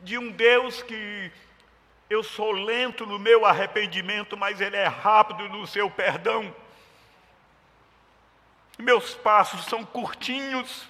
De 0.00 0.16
um 0.16 0.30
Deus 0.30 0.82
que 0.82 1.30
eu 2.12 2.22
sou 2.22 2.52
lento 2.52 3.06
no 3.06 3.18
meu 3.18 3.46
arrependimento, 3.46 4.36
mas 4.36 4.60
Ele 4.60 4.76
é 4.76 4.86
rápido 4.86 5.48
no 5.48 5.66
seu 5.66 5.90
perdão. 5.90 6.54
Meus 8.78 9.14
passos 9.14 9.64
são 9.64 9.82
curtinhos 9.82 10.86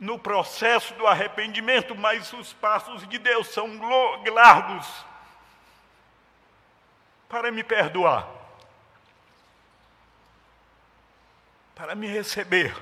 no 0.00 0.18
processo 0.18 0.92
do 0.94 1.06
arrependimento, 1.06 1.94
mas 1.94 2.32
os 2.32 2.52
passos 2.54 3.06
de 3.06 3.18
Deus 3.18 3.46
são 3.48 3.80
largos 4.32 5.04
para 7.28 7.52
me 7.52 7.62
perdoar, 7.62 8.28
para 11.76 11.94
me 11.94 12.08
receber, 12.08 12.76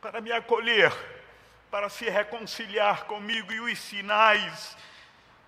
para 0.00 0.22
me 0.22 0.32
acolher 0.32 1.15
para 1.70 1.88
se 1.88 2.08
reconciliar 2.08 3.04
comigo, 3.04 3.52
e 3.52 3.60
os 3.60 3.78
sinais 3.78 4.76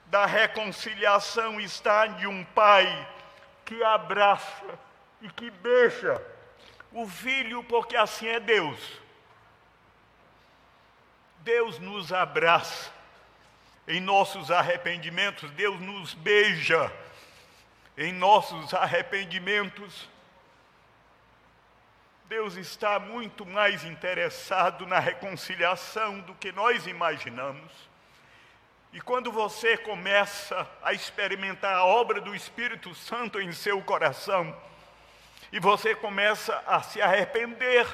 da 0.07 0.27
reconciliação 0.27 1.61
estão 1.61 2.15
de 2.15 2.27
um 2.27 2.45
pai 2.45 3.09
que 3.65 3.83
abraça 3.83 4.79
e 5.21 5.29
que 5.29 5.51
beija 5.51 6.23
o 6.93 7.07
filho, 7.07 7.63
porque 7.65 7.97
assim 7.97 8.27
é 8.27 8.41
Deus. 8.41 8.79
Deus 11.41 11.79
nos 11.79 12.13
abraça 12.13 12.91
em 13.87 14.01
nossos 14.01 14.51
arrependimentos, 14.51 15.51
Deus 15.53 15.81
nos 15.81 16.15
beija 16.15 16.93
em 17.97 18.13
nossos 18.13 18.75
arrependimentos. 18.75 20.09
Deus 22.29 22.57
está 22.57 22.99
muito 22.99 23.47
mais 23.47 23.85
interessado 23.85 24.87
na 24.87 24.99
reconciliação 24.99 26.21
do 26.21 26.35
que 26.35 26.53
nós 26.53 26.87
imaginamos. 26.87 27.73
E 28.93 29.01
quando 29.01 29.33
você 29.33 29.79
começa 29.79 30.69
a 30.83 30.93
experimentar 30.93 31.75
a 31.75 31.87
obra 31.87 32.21
do 32.21 32.35
Espírito 32.35 32.95
Santo 32.95 33.41
em 33.41 33.51
seu 33.53 33.81
coração, 33.81 34.55
e 35.51 35.59
você 35.59 35.95
começa 35.95 36.63
a 36.67 36.83
se 36.83 37.01
arrepender 37.01 37.87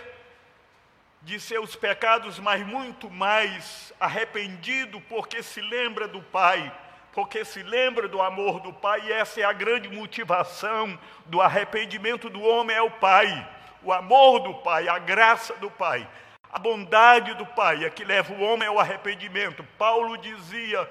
de 1.22 1.38
seus 1.38 1.76
pecados, 1.76 2.40
mas 2.40 2.66
muito 2.66 3.08
mais 3.08 3.92
arrependido 4.00 5.00
porque 5.02 5.44
se 5.44 5.60
lembra 5.60 6.08
do 6.08 6.20
Pai, 6.20 6.76
porque 7.12 7.44
se 7.44 7.62
lembra 7.62 8.08
do 8.08 8.20
amor 8.20 8.58
do 8.58 8.72
Pai, 8.72 9.00
e 9.04 9.12
essa 9.12 9.42
é 9.42 9.44
a 9.44 9.52
grande 9.52 9.88
motivação 9.88 10.98
do 11.26 11.40
arrependimento 11.40 12.28
do 12.28 12.42
homem 12.42 12.76
é 12.76 12.82
o 12.82 12.90
Pai 12.90 13.54
o 13.84 13.92
amor 13.92 14.40
do 14.40 14.54
Pai, 14.54 14.88
a 14.88 14.98
graça 14.98 15.54
do 15.56 15.70
Pai, 15.70 16.08
a 16.50 16.58
bondade 16.58 17.34
do 17.34 17.44
Pai 17.44 17.84
é 17.84 17.90
que 17.90 18.04
leva 18.04 18.32
o 18.32 18.40
homem 18.40 18.68
ao 18.68 18.78
arrependimento. 18.78 19.64
Paulo 19.76 20.16
dizia 20.16 20.88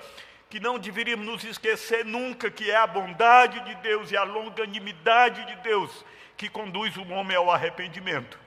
que 0.50 0.60
não 0.60 0.78
deveríamos 0.78 1.26
nos 1.26 1.44
esquecer 1.44 2.06
nunca 2.06 2.52
que 2.52 2.70
é 2.70 2.76
a 2.76 2.86
bondade 2.86 3.60
de 3.62 3.74
Deus 3.76 4.12
e 4.12 4.18
a 4.18 4.24
longanimidade 4.24 5.46
de 5.46 5.56
Deus 5.58 6.06
que 6.38 6.50
conduz 6.50 6.96
o 6.98 7.08
homem 7.12 7.36
ao 7.36 7.50
arrependimento. 7.50 8.38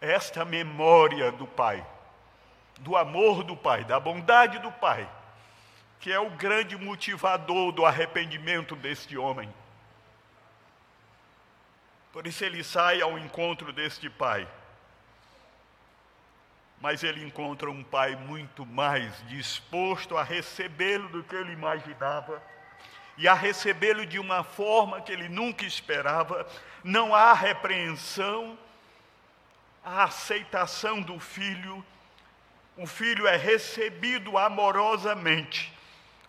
Esta 0.00 0.44
memória 0.44 1.32
do 1.32 1.46
Pai, 1.46 1.84
do 2.78 2.96
amor 2.96 3.42
do 3.42 3.56
Pai, 3.56 3.84
da 3.84 3.98
bondade 3.98 4.58
do 4.60 4.70
Pai, 4.70 5.08
que 5.98 6.12
é 6.12 6.20
o 6.20 6.30
grande 6.30 6.76
motivador 6.76 7.72
do 7.72 7.84
arrependimento 7.84 8.76
deste 8.76 9.18
homem. 9.18 9.52
Por 12.14 12.28
isso 12.28 12.44
ele 12.44 12.62
sai 12.62 13.02
ao 13.02 13.18
encontro 13.18 13.72
deste 13.72 14.08
pai. 14.08 14.46
Mas 16.80 17.02
ele 17.02 17.24
encontra 17.24 17.68
um 17.68 17.82
pai 17.82 18.14
muito 18.14 18.64
mais 18.64 19.12
disposto 19.26 20.16
a 20.16 20.22
recebê-lo 20.22 21.08
do 21.08 21.24
que 21.24 21.34
ele 21.34 21.52
imaginava 21.52 22.40
e 23.18 23.26
a 23.26 23.34
recebê-lo 23.34 24.06
de 24.06 24.20
uma 24.20 24.44
forma 24.44 25.00
que 25.00 25.10
ele 25.10 25.28
nunca 25.28 25.64
esperava. 25.64 26.46
Não 26.84 27.12
há 27.12 27.32
repreensão, 27.32 28.56
a 29.84 30.04
aceitação 30.04 31.02
do 31.02 31.18
filho. 31.18 31.84
O 32.76 32.86
filho 32.86 33.26
é 33.26 33.36
recebido 33.36 34.38
amorosamente, 34.38 35.76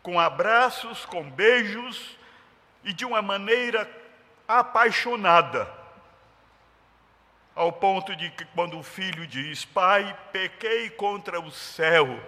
com 0.01 0.19
abraços, 0.19 1.05
com 1.05 1.29
beijos 1.29 2.17
e 2.83 2.91
de 2.91 3.05
uma 3.05 3.21
maneira 3.21 4.03
apaixonada, 4.47 5.71
ao 7.55 7.71
ponto 7.71 8.15
de 8.15 8.29
que 8.31 8.45
quando 8.45 8.77
o 8.77 8.83
filho 8.83 9.25
diz: 9.25 9.65
Pai, 9.65 10.15
pequei 10.31 10.89
contra 10.89 11.39
o 11.39 11.51
céu, 11.51 12.19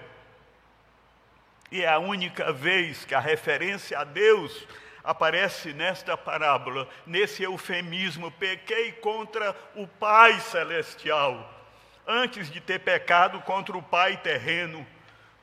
e 1.71 1.83
é 1.83 1.87
a 1.87 1.99
única 1.99 2.51
vez 2.51 3.05
que 3.05 3.13
a 3.13 3.19
referência 3.19 3.99
a 3.99 4.03
Deus 4.03 4.67
aparece 5.03 5.73
nesta 5.73 6.17
parábola, 6.17 6.87
nesse 7.05 7.43
eufemismo: 7.43 8.31
pequei 8.31 8.91
contra 8.93 9.55
o 9.75 9.87
Pai 9.87 10.39
celestial, 10.39 11.53
antes 12.05 12.49
de 12.49 12.61
ter 12.61 12.79
pecado 12.79 13.41
contra 13.41 13.77
o 13.77 13.83
Pai 13.83 14.17
terreno 14.17 14.85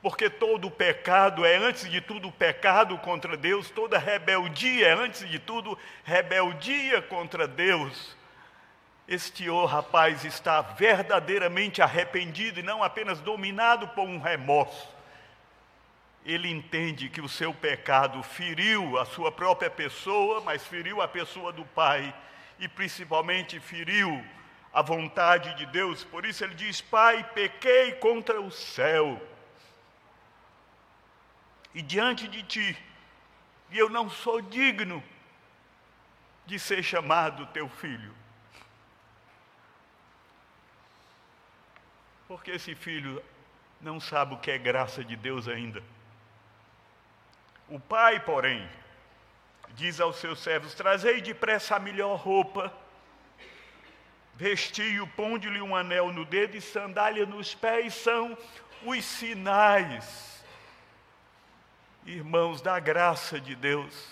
porque 0.05 0.29
todo 0.29 0.69
pecado 0.69 1.43
é, 1.43 1.55
antes 1.55 1.89
de 1.89 1.99
tudo, 1.99 2.31
pecado 2.31 2.95
contra 2.99 3.35
Deus, 3.35 3.71
toda 3.71 3.97
rebeldia 3.97 4.89
é, 4.89 4.91
antes 4.91 5.27
de 5.27 5.39
tudo, 5.39 5.75
rebeldia 6.03 7.01
contra 7.01 7.47
Deus. 7.47 8.15
Este 9.07 9.49
oh, 9.49 9.65
rapaz 9.65 10.23
está 10.23 10.61
verdadeiramente 10.61 11.81
arrependido 11.81 12.59
e 12.59 12.61
não 12.61 12.83
apenas 12.83 13.19
dominado 13.19 13.87
por 13.87 14.03
um 14.03 14.19
remorso. 14.19 14.87
ele 16.23 16.51
entende 16.51 17.09
que 17.09 17.19
o 17.19 17.27
seu 17.27 17.51
pecado 17.51 18.21
feriu 18.21 18.99
a 18.99 19.05
sua 19.05 19.31
própria 19.31 19.71
pessoa, 19.71 20.39
mas 20.41 20.63
feriu 20.63 21.01
a 21.01 21.07
pessoa 21.07 21.51
do 21.51 21.65
Pai 21.65 22.13
e 22.59 22.67
principalmente 22.67 23.59
feriu 23.59 24.23
a 24.71 24.83
vontade 24.83 25.55
de 25.55 25.65
Deus. 25.65 26.03
Por 26.03 26.27
isso 26.27 26.43
ele 26.43 26.53
diz: 26.53 26.79
Pai, 26.79 27.23
pequei 27.33 27.93
contra 27.93 28.39
o 28.39 28.51
céu 28.51 29.19
e 31.75 31.81
diante 31.81 32.25
de 32.25 32.41
ti, 32.41 32.77
e 33.69 33.77
eu 33.77 33.89
não 33.89 34.09
sou 34.09 34.41
digno 34.41 35.03
de 36.45 36.57
ser 36.57 36.81
chamado 36.81 37.45
teu 37.47 37.67
filho. 37.67 38.15
Porque 42.29 42.51
esse 42.51 42.73
filho 42.73 43.21
não 43.81 43.99
sabe 43.99 44.33
o 44.33 44.37
que 44.37 44.49
é 44.49 44.57
graça 44.57 45.03
de 45.03 45.17
Deus 45.17 45.49
ainda. 45.49 45.83
O 47.67 47.77
pai, 47.77 48.21
porém, 48.21 48.67
diz 49.71 49.99
aos 49.99 50.15
seus 50.15 50.39
servos: 50.39 50.73
Trazei 50.73 51.19
depressa 51.19 51.75
a 51.75 51.79
melhor 51.79 52.15
roupa, 52.15 52.73
vestiu, 54.35 55.05
ponde-lhe 55.07 55.61
um 55.61 55.75
anel 55.75 56.13
no 56.13 56.23
dedo 56.23 56.55
e 56.55 56.61
sandália 56.61 57.25
nos 57.25 57.53
pés, 57.53 57.93
são 57.95 58.37
os 58.85 59.03
sinais, 59.03 60.34
irmãos, 62.05 62.61
da 62.61 62.79
graça 62.79 63.39
de 63.39 63.55
Deus. 63.55 64.07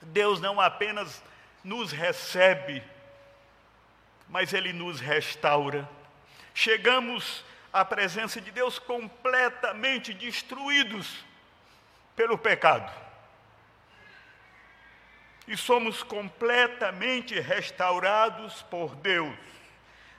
Deus 0.00 0.40
não 0.40 0.60
apenas 0.60 1.22
nos 1.64 1.90
recebe, 1.90 2.82
mas 4.28 4.52
Ele 4.52 4.72
nos 4.72 5.00
restaura. 5.00 5.88
Chegamos 6.54 7.44
à 7.72 7.84
presença 7.84 8.40
de 8.40 8.50
Deus 8.50 8.78
completamente 8.78 10.14
destruídos 10.14 11.24
pelo 12.14 12.38
pecado. 12.38 12.90
E 15.48 15.56
somos 15.56 16.04
completamente 16.04 17.38
restaurados 17.40 18.62
por 18.62 18.94
Deus, 18.96 19.34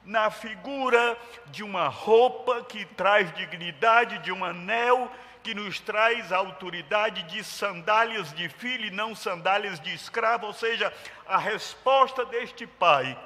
na 0.03 0.29
figura 0.29 1.17
de 1.45 1.63
uma 1.63 1.87
roupa 1.87 2.61
que 2.65 2.83
traz 2.83 3.33
dignidade, 3.33 4.19
de 4.19 4.33
um 4.33 4.43
anel 4.43 5.09
que 5.43 5.53
nos 5.53 5.79
traz 5.79 6.31
a 6.31 6.37
autoridade 6.37 7.23
de 7.23 7.43
sandálias 7.43 8.33
de 8.33 8.47
filho 8.49 8.85
e 8.85 8.91
não 8.91 9.13
sandálias 9.13 9.79
de 9.79 9.93
escravo, 9.93 10.47
ou 10.47 10.53
seja, 10.53 10.91
a 11.27 11.37
resposta 11.37 12.25
deste 12.25 12.65
pai 12.65 13.17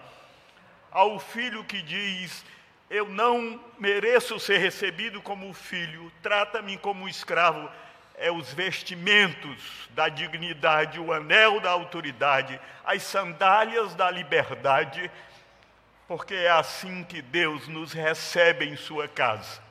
ao 0.92 1.20
filho 1.20 1.64
que 1.64 1.82
diz: 1.82 2.44
Eu 2.90 3.08
não 3.08 3.64
mereço 3.78 4.40
ser 4.40 4.58
recebido 4.58 5.22
como 5.22 5.54
filho, 5.54 6.12
trata-me 6.22 6.78
como 6.78 7.08
escravo 7.08 7.70
é 8.18 8.32
os 8.32 8.52
vestimentos 8.52 9.88
da 9.92 10.10
dignidade, 10.10 11.00
o 11.00 11.14
anel 11.14 11.60
da 11.60 11.70
autoridade, 11.70 12.60
as 12.84 13.04
sandálias 13.04 13.94
da 13.94 14.10
liberdade, 14.10 15.10
porque 16.08 16.34
é 16.34 16.50
assim 16.50 17.04
que 17.04 17.22
Deus 17.22 17.68
nos 17.68 17.94
recebe 17.94 18.66
em 18.66 18.76
sua 18.76 19.08
casa. 19.08 19.67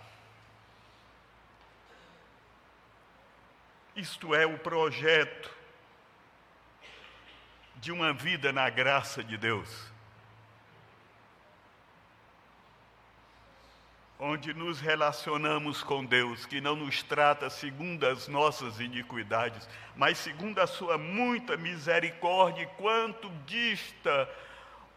Isto 3.97 4.35
é 4.35 4.47
o 4.47 4.59
projeto 4.59 5.51
de 7.77 7.91
uma 7.91 8.13
vida 8.13 8.53
na 8.53 8.69
graça 8.69 9.25
de 9.25 9.37
Deus. 9.37 9.97
onde 14.19 14.55
nos 14.55 14.81
relacionamos 14.81 15.83
com 15.83 16.05
Deus, 16.05 16.47
que 16.47 16.61
não 16.61 16.75
nos 16.75 17.03
trata 17.03 17.51
segundo 17.51 18.07
as 18.07 18.29
nossas 18.29 18.81
iniquidades, 18.81 19.69
mas 19.95 20.19
segundo 20.19 20.59
a 20.59 20.67
sua 20.67 20.97
muita 20.97 21.57
misericórdia, 21.57 22.67
quanto 22.79 23.31
dista 23.45 24.29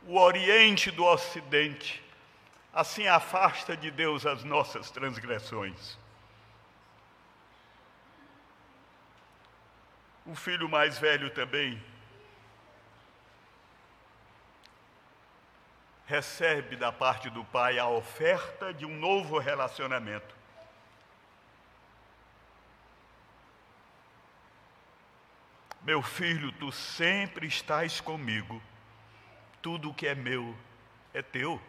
o 0.07 0.17
Oriente 0.17 0.89
do 0.89 1.03
Ocidente, 1.03 2.01
assim 2.73 3.07
afasta 3.07 3.75
de 3.75 3.91
Deus 3.91 4.25
as 4.25 4.43
nossas 4.43 4.89
transgressões. 4.89 5.97
O 10.29 10.35
filho 10.35 10.69
mais 10.69 10.99
velho 10.99 11.31
também 11.31 11.83
recebe 16.05 16.75
da 16.75 16.91
parte 16.91 17.31
do 17.31 17.43
pai 17.45 17.79
a 17.79 17.87
oferta 17.87 18.71
de 18.71 18.85
um 18.85 18.95
novo 18.99 19.39
relacionamento. 19.39 20.35
Meu 25.81 26.03
filho, 26.03 26.51
tu 26.51 26.71
sempre 26.71 27.47
estás 27.47 27.99
comigo, 27.99 28.61
tudo 29.63 29.91
que 29.95 30.05
é 30.05 30.13
meu 30.13 30.55
é 31.11 31.23
teu. 31.23 31.59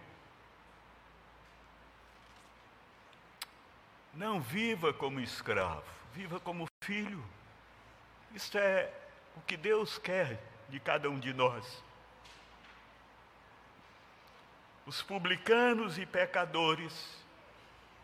Não 4.13 4.39
viva 4.39 4.93
como 4.93 5.19
escravo, 5.19 5.83
viva 6.13 6.39
como 6.39 6.67
filho. 6.83 7.40
Isso 8.35 8.57
é 8.59 8.93
o 9.37 9.41
que 9.43 9.57
Deus 9.57 9.99
quer 9.99 10.41
de 10.69 10.79
cada 10.81 11.11
um 11.11 11.19
de 11.19 11.33
nós 11.33 11.83
os 14.91 15.03
publicanos 15.03 15.99
e 15.99 16.05
pecadores 16.05 17.17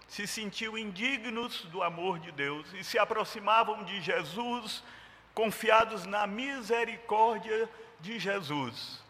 se 0.07 0.25
sentiam 0.25 0.79
indignos 0.79 1.63
do 1.63 1.83
amor 1.83 2.21
de 2.21 2.31
Deus 2.31 2.73
e 2.75 2.85
se 2.85 2.97
aproximavam 2.97 3.83
de 3.83 4.01
Jesus 4.01 4.85
confiados 5.35 6.07
na 6.07 6.29
misericórdia 6.29 7.69
de 7.99 8.21
Jesus. 8.21 9.03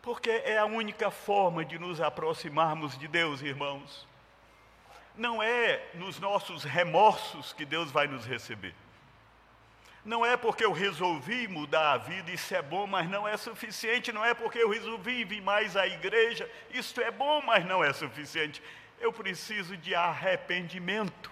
Porque 0.00 0.30
é 0.30 0.56
a 0.56 0.64
única 0.64 1.10
forma 1.10 1.66
de 1.66 1.78
nos 1.78 2.00
aproximarmos 2.00 2.96
de 2.96 3.06
Deus, 3.06 3.42
irmãos. 3.42 4.08
Não 5.16 5.42
é 5.42 5.90
nos 5.94 6.18
nossos 6.18 6.64
remorsos 6.64 7.52
que 7.52 7.64
Deus 7.64 7.90
vai 7.90 8.06
nos 8.08 8.26
receber. 8.26 8.74
Não 10.04 10.24
é 10.24 10.36
porque 10.36 10.64
eu 10.64 10.72
resolvi 10.72 11.48
mudar 11.48 11.92
a 11.92 11.96
vida, 11.96 12.30
isso 12.30 12.54
é 12.54 12.60
bom, 12.60 12.86
mas 12.86 13.08
não 13.08 13.26
é 13.26 13.36
suficiente. 13.36 14.12
Não 14.12 14.24
é 14.24 14.34
porque 14.34 14.58
eu 14.58 14.68
resolvi 14.68 15.24
vir 15.24 15.40
mais 15.40 15.76
à 15.76 15.86
igreja, 15.86 16.50
isso 16.70 17.00
é 17.00 17.10
bom, 17.10 17.40
mas 17.40 17.64
não 17.64 17.82
é 17.82 17.92
suficiente. 17.92 18.62
Eu 19.00 19.12
preciso 19.12 19.76
de 19.76 19.94
arrependimento. 19.94 21.30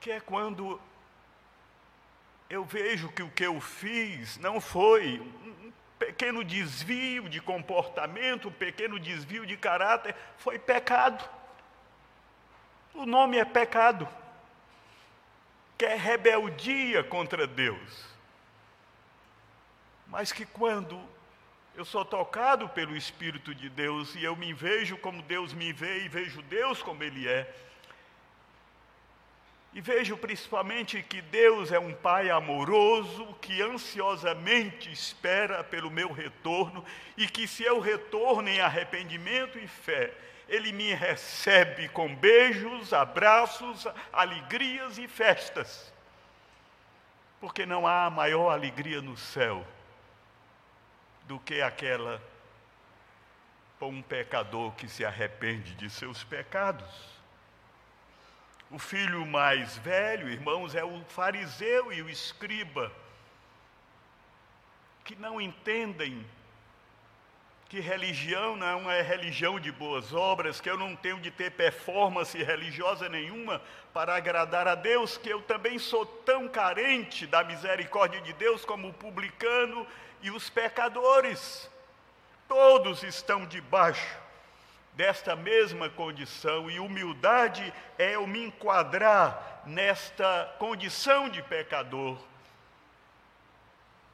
Que 0.00 0.12
é 0.12 0.20
quando 0.20 0.80
eu 2.50 2.64
vejo 2.64 3.08
que 3.10 3.22
o 3.22 3.30
que 3.30 3.44
eu 3.44 3.60
fiz 3.60 4.36
não 4.38 4.60
foi 4.60 5.22
pequeno 5.98 6.44
desvio 6.44 7.28
de 7.28 7.40
comportamento, 7.40 8.50
pequeno 8.50 8.98
desvio 8.98 9.46
de 9.46 9.56
caráter, 9.56 10.14
foi 10.38 10.58
pecado. 10.58 11.28
O 12.94 13.04
nome 13.04 13.38
é 13.38 13.44
pecado 13.44 14.08
que 15.76 15.84
é 15.84 15.94
rebeldia 15.94 17.04
contra 17.04 17.46
Deus. 17.46 18.06
Mas 20.06 20.32
que 20.32 20.46
quando 20.46 21.02
eu 21.74 21.84
sou 21.84 22.04
tocado 22.04 22.68
pelo 22.70 22.96
Espírito 22.96 23.54
de 23.54 23.68
Deus 23.68 24.14
e 24.14 24.24
eu 24.24 24.34
me 24.34 24.54
vejo 24.54 24.96
como 24.96 25.22
Deus 25.22 25.52
me 25.52 25.72
vê 25.72 26.04
e 26.04 26.08
vejo 26.08 26.40
Deus 26.42 26.82
como 26.82 27.02
Ele 27.02 27.28
é, 27.28 27.54
e 29.76 29.80
vejo 29.82 30.16
principalmente 30.16 31.02
que 31.02 31.20
Deus 31.20 31.70
é 31.70 31.78
um 31.78 31.92
Pai 31.92 32.30
amoroso 32.30 33.26
que 33.42 33.60
ansiosamente 33.60 34.90
espera 34.90 35.62
pelo 35.62 35.90
meu 35.90 36.10
retorno 36.10 36.82
e 37.14 37.28
que 37.28 37.46
se 37.46 37.62
eu 37.62 37.78
retorno 37.78 38.48
em 38.48 38.58
arrependimento 38.58 39.58
e 39.58 39.68
fé, 39.68 40.14
ele 40.48 40.72
me 40.72 40.94
recebe 40.94 41.90
com 41.90 42.16
beijos, 42.16 42.94
abraços, 42.94 43.86
alegrias 44.10 44.96
e 44.96 45.06
festas. 45.06 45.92
Porque 47.38 47.66
não 47.66 47.86
há 47.86 48.08
maior 48.08 48.48
alegria 48.48 49.02
no 49.02 49.14
céu 49.14 49.62
do 51.24 51.38
que 51.38 51.60
aquela 51.60 52.22
com 53.78 53.90
um 53.90 54.00
pecador 54.00 54.72
que 54.72 54.88
se 54.88 55.04
arrepende 55.04 55.74
de 55.74 55.90
seus 55.90 56.24
pecados. 56.24 57.15
O 58.70 58.78
filho 58.78 59.24
mais 59.24 59.76
velho, 59.78 60.28
irmãos, 60.28 60.74
é 60.74 60.84
o 60.84 61.04
fariseu 61.04 61.92
e 61.92 62.02
o 62.02 62.10
escriba, 62.10 62.90
que 65.04 65.14
não 65.14 65.40
entendem 65.40 66.26
que 67.68 67.80
religião 67.80 68.56
não 68.56 68.90
é 68.90 69.02
religião 69.02 69.58
de 69.58 69.72
boas 69.72 70.12
obras, 70.12 70.60
que 70.60 70.70
eu 70.70 70.78
não 70.78 70.94
tenho 70.94 71.20
de 71.20 71.30
ter 71.30 71.50
performance 71.52 72.40
religiosa 72.42 73.08
nenhuma 73.08 73.60
para 73.92 74.16
agradar 74.16 74.68
a 74.68 74.74
Deus, 74.74 75.16
que 75.16 75.28
eu 75.28 75.42
também 75.42 75.78
sou 75.78 76.04
tão 76.06 76.48
carente 76.48 77.26
da 77.26 77.42
misericórdia 77.42 78.20
de 78.20 78.32
Deus 78.32 78.64
como 78.64 78.88
o 78.88 78.94
publicano 78.94 79.86
e 80.22 80.30
os 80.30 80.48
pecadores. 80.48 81.68
Todos 82.48 83.02
estão 83.02 83.44
debaixo 83.46 84.25
desta 84.96 85.36
mesma 85.36 85.90
condição, 85.90 86.70
e 86.70 86.80
humildade 86.80 87.72
é 87.98 88.14
eu 88.14 88.26
me 88.26 88.46
enquadrar 88.46 89.62
nesta 89.66 90.56
condição 90.58 91.28
de 91.28 91.42
pecador 91.42 92.18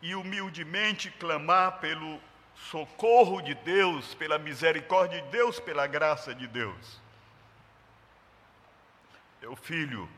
e 0.03 0.16
humildemente 0.16 1.09
clamar 1.12 1.79
pelo 1.79 2.21
socorro 2.57 3.40
de 3.40 3.55
Deus, 3.55 4.12
pela 4.14 4.38
misericórdia 4.38 5.23
de 5.23 5.29
Deus, 5.29 5.61
pela 5.61 5.87
graça 5.87 6.35
de 6.35 6.49
Deus. 6.49 7.01
Meu 9.40 9.55
filho, 9.55 10.09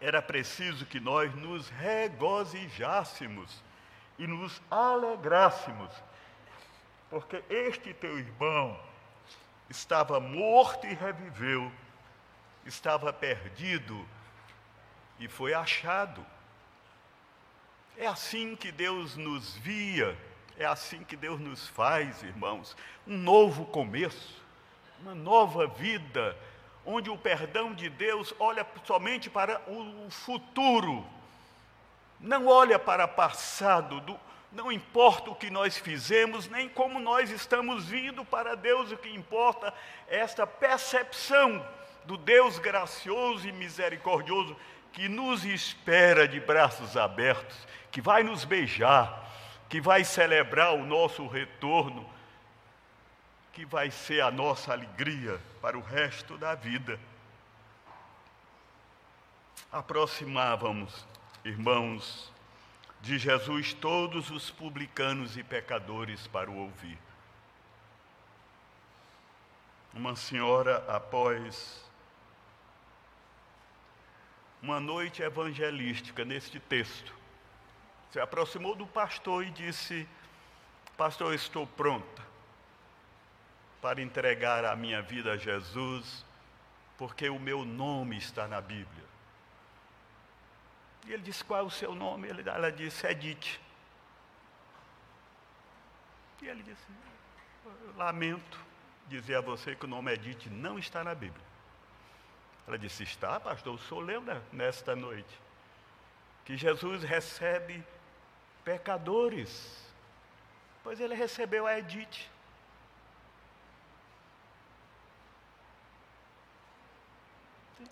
era 0.00 0.22
preciso 0.22 0.86
que 0.86 1.00
nós 1.00 1.34
nos 1.34 1.68
regozijássemos 1.70 3.62
e 4.16 4.28
nos 4.28 4.62
alegrássemos, 4.70 5.90
porque 7.10 7.42
este 7.50 7.92
teu 7.92 8.16
irmão 8.16 8.78
estava 9.68 10.20
morto 10.20 10.86
e 10.86 10.94
reviveu, 10.94 11.70
estava 12.66 13.12
perdido 13.12 14.06
e 15.18 15.28
foi 15.28 15.54
achado. 15.54 16.24
É 17.96 18.06
assim 18.06 18.56
que 18.56 18.72
Deus 18.72 19.16
nos 19.16 19.54
via, 19.56 20.18
é 20.58 20.64
assim 20.64 21.04
que 21.04 21.16
Deus 21.16 21.40
nos 21.40 21.68
faz, 21.68 22.22
irmãos. 22.22 22.76
Um 23.06 23.16
novo 23.16 23.66
começo, 23.66 24.42
uma 25.00 25.14
nova 25.14 25.66
vida, 25.66 26.36
onde 26.84 27.08
o 27.08 27.16
perdão 27.16 27.72
de 27.72 27.88
Deus 27.88 28.34
olha 28.38 28.66
somente 28.84 29.30
para 29.30 29.60
o 29.68 30.10
futuro, 30.10 31.06
não 32.20 32.46
olha 32.46 32.78
para 32.78 33.04
o 33.04 33.08
passado, 33.08 34.00
do, 34.00 34.18
não 34.54 34.70
importa 34.70 35.30
o 35.30 35.34
que 35.34 35.50
nós 35.50 35.76
fizemos, 35.76 36.48
nem 36.48 36.68
como 36.68 37.00
nós 37.00 37.30
estamos 37.30 37.86
vindo 37.86 38.24
para 38.24 38.54
Deus, 38.54 38.92
o 38.92 38.96
que 38.96 39.10
importa 39.12 39.74
é 40.08 40.18
esta 40.18 40.46
percepção 40.46 41.66
do 42.04 42.16
Deus 42.16 42.58
gracioso 42.58 43.48
e 43.48 43.52
misericordioso 43.52 44.56
que 44.92 45.08
nos 45.08 45.44
espera 45.44 46.28
de 46.28 46.38
braços 46.38 46.96
abertos, 46.96 47.66
que 47.90 48.00
vai 48.00 48.22
nos 48.22 48.44
beijar, 48.44 49.28
que 49.68 49.80
vai 49.80 50.04
celebrar 50.04 50.72
o 50.74 50.86
nosso 50.86 51.26
retorno, 51.26 52.08
que 53.52 53.64
vai 53.64 53.90
ser 53.90 54.20
a 54.20 54.30
nossa 54.30 54.72
alegria 54.72 55.40
para 55.60 55.76
o 55.76 55.80
resto 55.80 56.38
da 56.38 56.54
vida. 56.54 56.98
Aproximávamos, 59.72 61.04
irmãos, 61.44 62.32
de 63.04 63.18
Jesus 63.18 63.74
todos 63.74 64.30
os 64.30 64.50
publicanos 64.50 65.36
e 65.36 65.42
pecadores 65.42 66.26
para 66.26 66.50
o 66.50 66.56
ouvir. 66.56 66.98
Uma 69.92 70.16
senhora, 70.16 70.82
após 70.88 71.84
uma 74.62 74.80
noite 74.80 75.22
evangelística 75.22 76.24
neste 76.24 76.58
texto, 76.58 77.14
se 78.10 78.18
aproximou 78.18 78.74
do 78.74 78.86
pastor 78.86 79.44
e 79.44 79.50
disse: 79.50 80.08
Pastor, 80.96 81.34
estou 81.34 81.66
pronta 81.66 82.22
para 83.82 84.00
entregar 84.00 84.64
a 84.64 84.74
minha 84.74 85.02
vida 85.02 85.32
a 85.32 85.36
Jesus, 85.36 86.24
porque 86.96 87.28
o 87.28 87.38
meu 87.38 87.66
nome 87.66 88.16
está 88.16 88.48
na 88.48 88.62
Bíblia. 88.62 89.03
E 91.06 91.12
ele 91.12 91.22
disse: 91.22 91.44
Qual 91.44 91.60
é 91.60 91.62
o 91.62 91.70
seu 91.70 91.94
nome? 91.94 92.28
ela 92.28 92.72
disse: 92.72 93.06
Edith. 93.06 93.60
E 96.42 96.48
ele 96.48 96.62
disse: 96.62 96.84
Lamento 97.96 98.58
dizer 99.08 99.36
a 99.36 99.40
você 99.40 99.74
que 99.74 99.84
o 99.84 99.88
nome 99.88 100.12
Edith 100.12 100.48
não 100.50 100.78
está 100.78 101.02
na 101.02 101.14
Bíblia. 101.14 101.44
Ela 102.66 102.78
disse: 102.78 103.02
Está, 103.02 103.38
pastor, 103.40 103.78
senhor 103.80 104.00
lembra 104.00 104.42
nesta 104.52 104.94
noite 104.94 105.40
que 106.44 106.56
Jesus 106.56 107.02
recebe 107.02 107.82
pecadores. 108.64 109.82
Pois 110.82 111.00
ele 111.00 111.14
recebeu 111.14 111.66
a 111.66 111.78
Edith. 111.78 112.30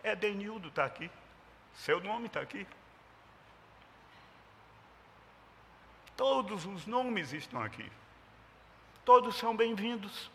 Edenildo 0.05 0.69
está 0.69 0.85
aqui. 0.85 1.11
Seu 1.75 2.01
nome 2.01 2.27
está 2.27 2.41
aqui. 2.41 2.67
Todos 6.17 6.67
os 6.67 6.87
nomes 6.87 7.33
estão 7.33 7.63
aqui. 7.63 7.91
Todos 9.05 9.37
são 9.37 9.57
bem-vindos. 9.57 10.31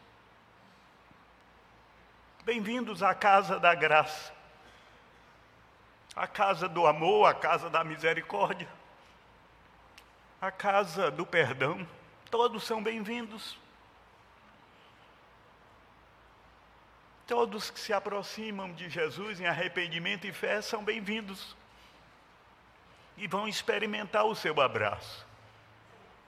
Bem-vindos 2.48 3.04
à 3.04 3.14
casa 3.14 3.60
da 3.60 3.76
graça, 3.76 4.34
à 6.16 6.26
casa 6.26 6.70
do 6.70 6.88
amor, 6.88 7.26
à 7.26 7.34
casa 7.34 7.70
da 7.70 7.84
misericórdia, 7.84 8.70
à 10.40 10.50
casa 10.50 11.12
do 11.12 11.26
perdão. 11.26 11.86
Todos 12.32 12.64
são 12.64 12.82
bem-vindos. 12.82 13.60
Todos 17.28 17.70
que 17.70 17.82
se 17.82 17.92
aproximam 17.92 18.72
de 18.72 18.90
Jesus 18.90 19.42
em 19.42 19.46
arrependimento 19.46 20.26
e 20.26 20.32
fé 20.32 20.62
são 20.62 20.82
bem-vindos. 20.82 21.54
E 23.18 23.28
vão 23.28 23.46
experimentar 23.46 24.24
o 24.24 24.34
seu 24.34 24.62
abraço, 24.62 25.27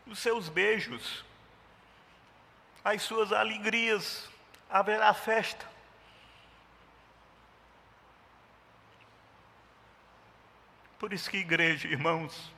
os 0.10 0.20
seus 0.20 0.50
beijos, 0.50 1.24
as 2.84 3.02
suas 3.02 3.32
alegrias. 3.32 4.28
Haverá 4.70 5.14
festa. 5.14 5.68
Por 11.00 11.14
isso 11.14 11.30
que 11.30 11.38
igreja, 11.38 11.88
irmãos, 11.88 12.54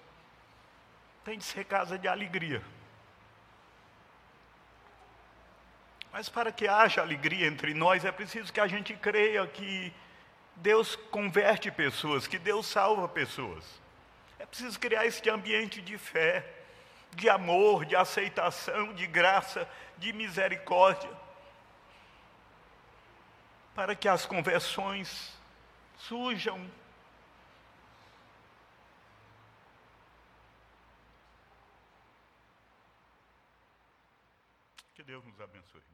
tem 1.24 1.38
de 1.38 1.44
ser 1.44 1.64
casa 1.64 1.98
de 1.98 2.08
alegria. 2.08 2.62
Mas 6.12 6.28
para 6.28 6.52
que 6.52 6.68
haja 6.68 7.02
alegria 7.02 7.48
entre 7.48 7.74
nós, 7.74 8.04
é 8.04 8.12
preciso 8.12 8.52
que 8.52 8.60
a 8.60 8.68
gente 8.68 8.94
creia 8.96 9.46
que 9.48 9.94
Deus 10.56 10.96
converte 10.96 11.72
pessoas, 11.72 12.28
que 12.28 12.38
Deus 12.38 12.66
salva 12.66 13.08
pessoas. 13.08 13.64
É 14.38 14.46
preciso 14.46 14.78
criar 14.80 15.06
este 15.06 15.30
ambiente 15.30 15.82
de 15.82 15.98
fé, 15.98 16.61
de 17.16 17.30
amor, 17.30 17.86
de 17.86 17.96
aceitação, 17.96 18.94
de 18.94 19.06
graça, 19.08 19.68
de 19.98 20.14
misericórdia, 20.14 21.10
para 23.76 23.96
que 23.96 24.08
as 24.08 24.26
conversões 24.26 25.38
surjam 25.98 26.70
Que 35.02 35.06
Deus 35.06 35.26
nos 35.26 35.42
abençoe. 35.42 35.91